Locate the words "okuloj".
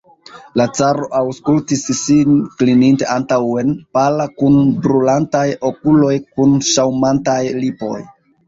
5.73-6.15